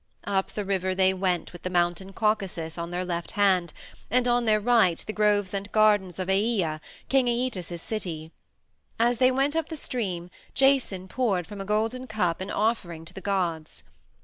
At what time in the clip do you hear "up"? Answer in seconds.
0.25-0.53, 9.55-9.69